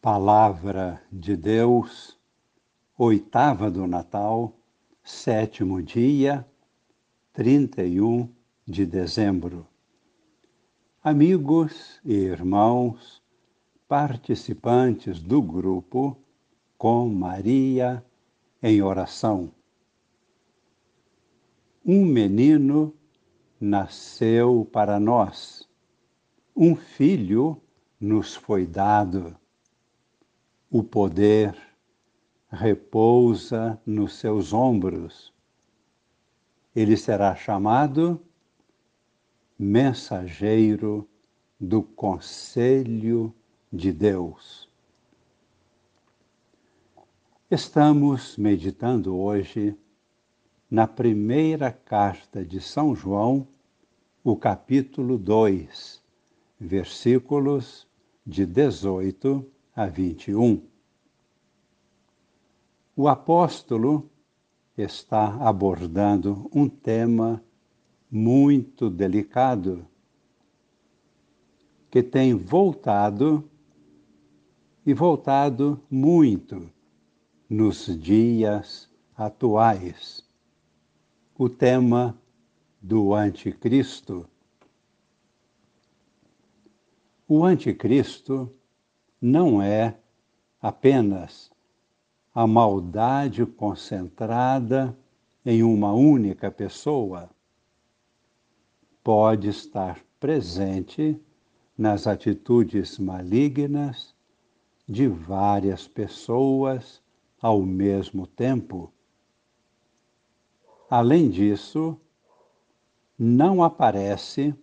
[0.00, 2.16] Palavra de Deus,
[2.96, 4.56] oitava do Natal,
[5.02, 6.46] sétimo dia,
[7.32, 8.32] 31
[8.64, 9.66] de dezembro.
[11.02, 13.20] Amigos e irmãos,
[13.88, 16.16] participantes do grupo
[16.76, 18.04] com Maria
[18.62, 19.50] em oração.
[21.84, 22.94] Um menino
[23.60, 25.68] nasceu para nós,
[26.54, 27.60] um filho
[28.00, 29.36] nos foi dado
[30.70, 31.56] o poder
[32.50, 35.32] repousa nos seus ombros.
[36.74, 38.20] Ele será chamado
[39.58, 41.08] mensageiro
[41.58, 43.34] do conselho
[43.72, 44.68] de Deus.
[47.50, 49.74] Estamos meditando hoje
[50.70, 53.48] na primeira carta de São João,
[54.22, 56.02] o capítulo 2,
[56.60, 57.86] versículos
[58.26, 60.60] de 18 a 21.
[62.96, 64.10] O apóstolo
[64.76, 67.40] está abordando um tema
[68.10, 69.86] muito delicado
[71.88, 73.48] que tem voltado
[74.84, 76.68] e voltado muito
[77.48, 80.28] nos dias atuais.
[81.38, 82.20] O tema
[82.82, 84.28] do anticristo.
[87.28, 88.52] O anticristo
[89.20, 89.96] não é
[90.60, 91.50] apenas
[92.34, 94.96] a maldade concentrada
[95.44, 97.30] em uma única pessoa.
[99.02, 101.20] Pode estar presente
[101.76, 104.14] nas atitudes malignas
[104.88, 107.02] de várias pessoas
[107.40, 108.92] ao mesmo tempo.
[110.90, 111.98] Além disso,
[113.18, 114.54] não aparece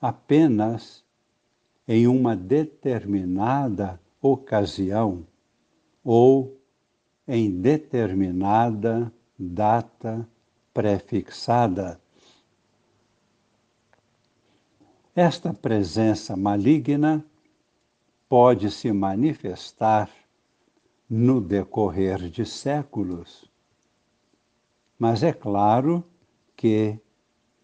[0.00, 1.04] apenas
[1.90, 5.26] em uma determinada ocasião
[6.04, 6.56] ou
[7.26, 10.24] em determinada data
[10.72, 12.00] prefixada.
[15.16, 17.24] Esta presença maligna
[18.28, 20.08] pode se manifestar
[21.08, 23.50] no decorrer de séculos,
[24.96, 26.04] mas é claro
[26.56, 26.96] que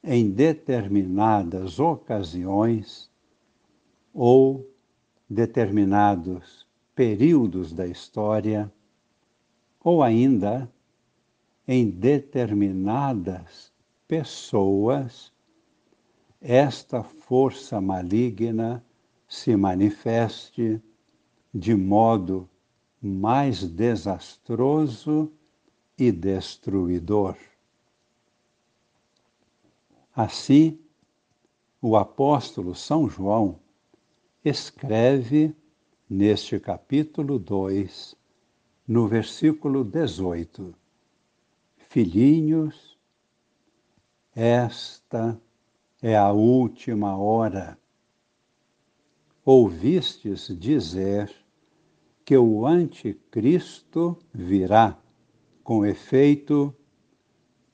[0.02, 3.08] em determinadas ocasiões
[4.18, 4.66] ou
[5.28, 8.72] determinados períodos da história,
[9.78, 10.72] ou ainda
[11.68, 13.70] em determinadas
[14.08, 15.30] pessoas,
[16.40, 18.82] esta força maligna
[19.28, 20.80] se manifeste
[21.52, 22.48] de modo
[23.02, 25.30] mais desastroso
[25.98, 27.36] e destruidor.
[30.14, 30.78] Assim,
[31.82, 33.65] o apóstolo São João
[34.48, 35.52] escreve
[36.08, 38.14] neste capítulo 2,
[38.86, 40.72] no versículo 18:
[41.88, 42.96] Filhinhos,
[44.32, 45.36] esta
[46.00, 47.76] é a última hora.
[49.44, 51.28] Ouvistes dizer
[52.24, 54.96] que o Anticristo virá.
[55.64, 56.72] Com efeito,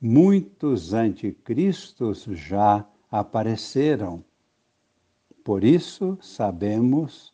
[0.01, 4.25] muitos anticristos já apareceram
[5.43, 7.33] por isso sabemos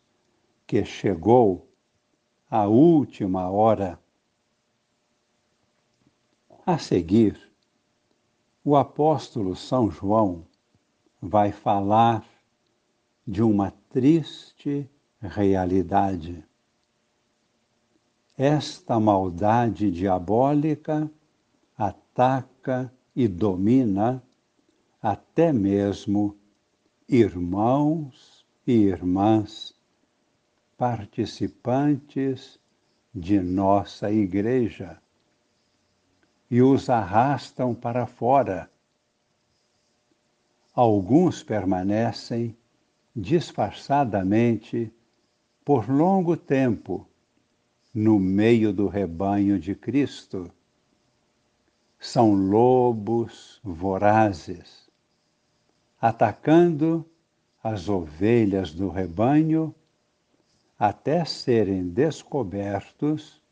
[0.66, 1.68] que chegou
[2.50, 3.98] a última hora.
[6.66, 7.40] A seguir,
[8.64, 10.44] o apóstolo São João
[11.20, 12.24] vai falar
[13.26, 14.88] de uma triste
[15.20, 16.44] realidade.
[18.36, 21.10] Esta maldade diabólica
[21.76, 24.22] ataca e domina
[25.00, 26.39] até mesmo
[27.12, 29.74] irmãos e irmãs,
[30.78, 32.56] participantes
[33.12, 34.96] de nossa igreja,
[36.48, 38.70] e os arrastam para fora.
[40.72, 42.56] Alguns permanecem
[43.14, 44.94] disfarçadamente
[45.64, 47.08] por longo tempo
[47.92, 50.48] no meio do rebanho de Cristo.
[51.98, 54.89] São lobos vorazes
[56.00, 57.04] atacando
[57.62, 59.74] as ovelhas do rebanho
[60.78, 63.42] até serem descobertos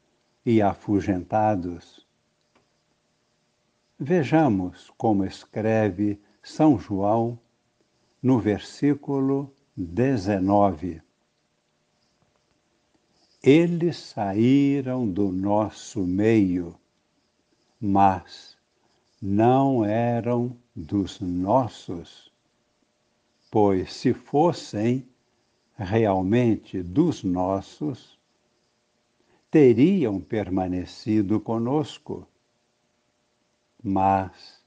[0.46, 2.06] e afugentados.
[3.98, 7.38] Vejamos como escreve São João
[8.22, 11.02] no versículo 19.
[13.42, 16.74] Eles saíram do nosso meio,
[17.78, 18.56] mas
[19.20, 22.32] não eram dos nossos
[23.50, 25.08] pois se fossem
[25.76, 28.18] realmente dos nossos,
[29.50, 32.26] teriam permanecido conosco,
[33.82, 34.62] mas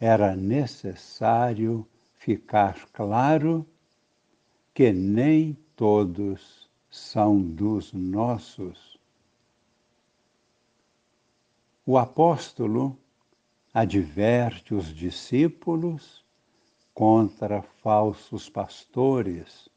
[0.00, 3.66] era necessário ficar claro
[4.72, 8.98] que nem todos são dos nossos.
[11.84, 12.96] O apóstolo
[13.74, 16.21] adverte os discípulos
[16.94, 19.68] contra falsos pastores,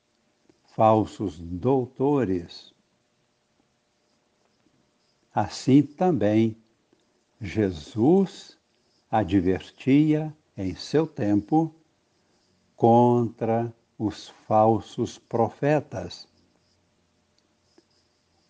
[0.76, 2.74] falsos doutores.
[5.34, 6.58] Assim também
[7.40, 8.58] Jesus
[9.10, 11.74] advertia em seu tempo
[12.76, 16.28] contra os falsos profetas,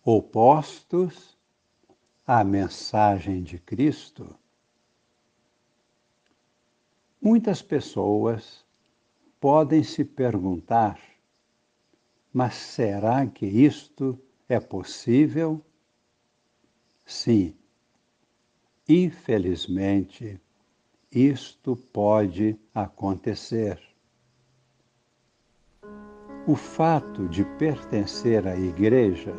[0.04, 1.36] opostos
[2.26, 4.36] à mensagem de Cristo.
[7.20, 8.64] Muitas pessoas
[9.40, 11.00] podem se perguntar:
[12.32, 14.18] mas será que isto
[14.48, 15.60] é possível?
[17.04, 17.54] Sim,
[18.88, 20.40] infelizmente,
[21.10, 23.80] isto pode acontecer.
[26.46, 29.34] O fato de pertencer à Igreja,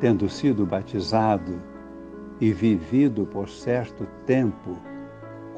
[0.00, 1.62] tendo sido batizado
[2.40, 4.87] e vivido por certo tempo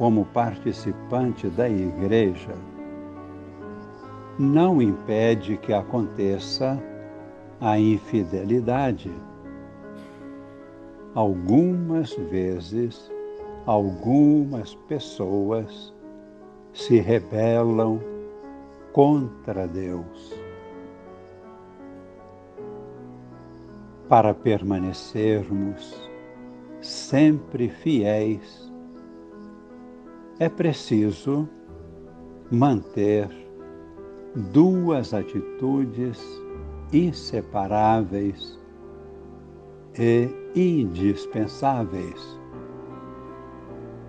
[0.01, 2.55] como participante da Igreja,
[4.39, 6.83] não impede que aconteça
[7.61, 9.13] a infidelidade.
[11.15, 13.13] Algumas vezes,
[13.67, 15.93] algumas pessoas
[16.73, 18.01] se rebelam
[18.95, 20.35] contra Deus.
[24.09, 26.11] Para permanecermos
[26.81, 28.70] sempre fiéis
[30.41, 31.47] é preciso
[32.51, 33.29] manter
[34.55, 36.19] duas atitudes
[36.91, 38.59] inseparáveis
[39.99, 42.41] e indispensáveis.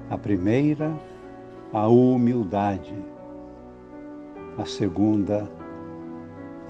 [0.10, 0.98] A primeira,
[1.74, 2.96] a humildade.
[4.58, 5.52] A segunda,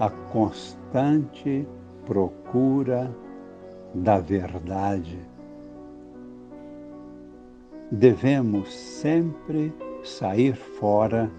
[0.00, 1.68] a constante
[2.04, 3.14] procura
[3.94, 5.20] da verdade
[7.92, 9.70] devemos sempre
[10.02, 11.30] sair fora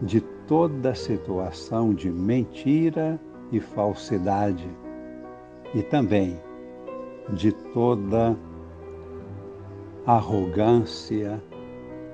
[0.00, 3.20] de toda situação de mentira
[3.52, 4.66] e falsidade
[5.74, 6.40] e também
[7.34, 8.34] de toda
[10.06, 11.40] arrogância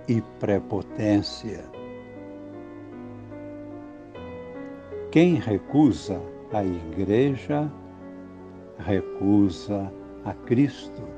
[0.09, 1.65] e prepotência.
[5.13, 6.21] Quem recusa
[6.53, 7.71] a Igreja,
[8.77, 9.93] recusa
[10.25, 11.16] a Cristo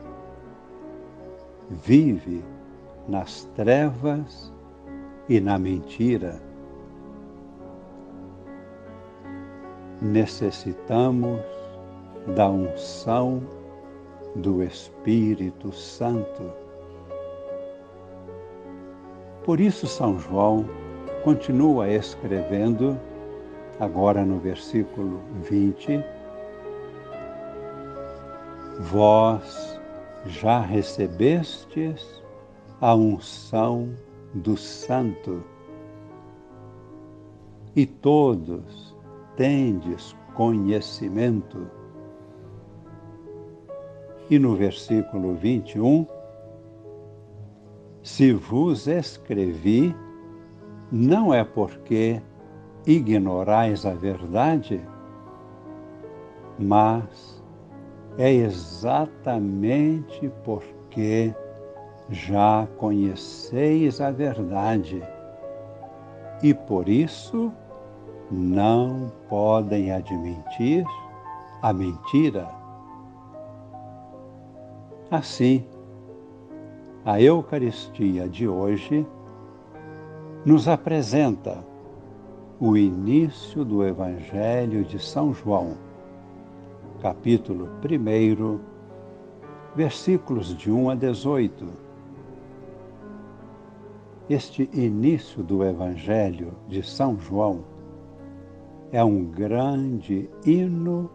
[1.71, 2.43] vive
[3.09, 4.53] nas trevas
[5.29, 6.41] e na mentira.
[10.01, 11.41] Necessitamos
[12.35, 13.43] da unção
[14.37, 16.53] do Espírito Santo.
[19.45, 20.69] Por isso, São João
[21.25, 22.99] continua escrevendo,
[23.81, 26.05] agora no versículo 20:
[28.81, 29.78] Vós
[30.29, 32.23] já recebestes
[32.81, 33.91] a unção
[34.35, 35.43] do Santo.
[37.75, 38.97] E todos
[39.37, 41.67] tendes conhecimento.
[44.31, 46.07] E no versículo 21,
[48.03, 49.95] se vos escrevi,
[50.93, 52.21] não é porque
[52.87, 54.81] ignorais a verdade,
[56.59, 57.38] mas
[58.19, 61.33] é exatamente porque
[62.11, 65.01] já conheceis a verdade
[66.43, 67.53] e por isso
[68.29, 70.85] não podem admitir
[71.63, 72.49] a mentira.
[75.11, 75.65] Assim,
[77.05, 79.07] a Eucaristia de hoje
[80.45, 81.65] nos apresenta
[82.59, 85.88] o início do Evangelho de São João
[87.01, 88.59] capítulo 1,
[89.77, 91.67] versículos de 1 a 18.
[94.29, 97.63] Este início do Evangelho de São João
[98.91, 101.09] é um grande hino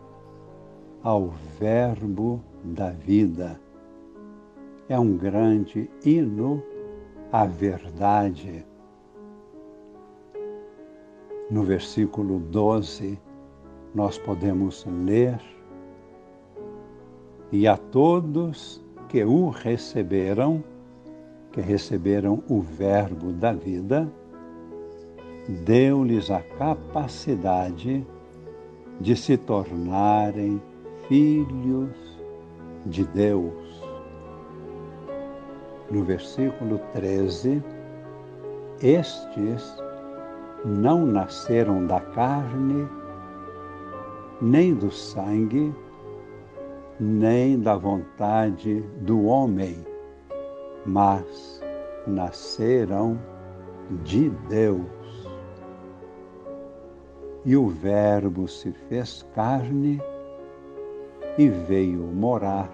[1.04, 3.60] ao Verbo da vida.
[4.88, 6.64] É um grande hino
[7.30, 8.66] à verdade.
[11.52, 13.20] No versículo 12,
[13.94, 15.40] nós podemos ler
[17.54, 20.64] e a todos que o receberam,
[21.52, 24.12] que receberam o Verbo da vida,
[25.64, 28.04] deu-lhes a capacidade
[29.00, 30.60] de se tornarem
[31.08, 31.96] filhos
[32.88, 33.84] de Deus.
[35.92, 37.62] No versículo 13,
[38.82, 39.78] estes
[40.66, 42.88] não nasceram da carne,
[44.42, 45.72] nem do sangue,
[47.00, 49.86] nem da vontade do homem,
[50.86, 51.62] mas
[52.06, 53.20] nasceram
[54.04, 54.86] de Deus.
[57.46, 60.02] E o Verbo se fez carne
[61.38, 62.72] e veio morar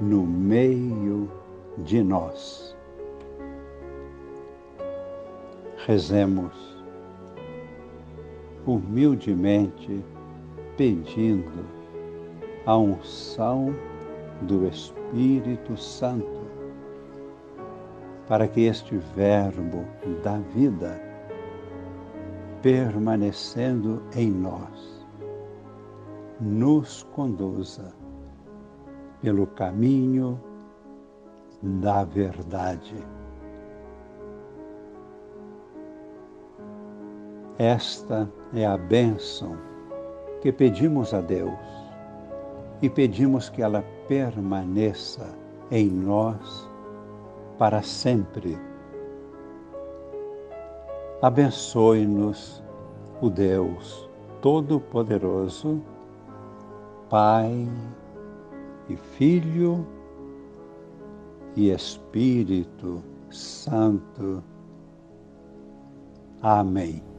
[0.00, 1.30] no meio
[1.78, 2.76] de nós.
[5.86, 6.76] Rezemos
[8.66, 10.04] humildemente
[10.76, 11.75] pedindo
[12.66, 13.72] a unção
[14.42, 16.44] do Espírito Santo
[18.26, 19.84] para que este Verbo
[20.24, 21.00] da vida,
[22.60, 25.06] permanecendo em nós,
[26.40, 27.94] nos conduza
[29.22, 30.40] pelo caminho
[31.62, 32.96] da verdade.
[37.58, 39.56] Esta é a bênção
[40.42, 41.85] que pedimos a Deus
[42.82, 45.34] e pedimos que ela permaneça
[45.70, 46.68] em nós
[47.58, 48.58] para sempre.
[51.22, 52.62] Abençoe-nos
[53.20, 54.08] o Deus
[54.42, 55.82] Todo-Poderoso,
[57.08, 57.68] Pai
[58.88, 59.86] e Filho
[61.56, 64.42] e Espírito Santo.
[66.42, 67.15] Amém.